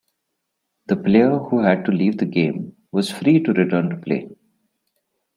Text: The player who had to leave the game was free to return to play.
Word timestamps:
The 0.87 0.95
player 0.95 1.37
who 1.37 1.59
had 1.59 1.85
to 1.85 1.91
leave 1.91 2.17
the 2.17 2.25
game 2.25 2.75
was 2.91 3.11
free 3.11 3.39
to 3.43 3.53
return 3.53 3.91
to 3.91 3.97
play. 3.97 4.31